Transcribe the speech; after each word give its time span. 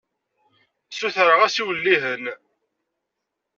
Sutreɣ-as 0.99 1.55
iwellihen. 1.61 2.23